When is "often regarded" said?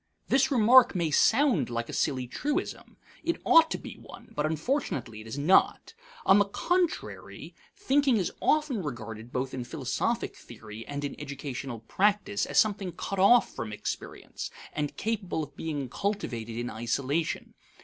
8.41-9.31